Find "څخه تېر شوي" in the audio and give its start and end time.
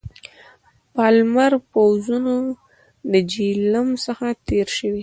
4.05-4.99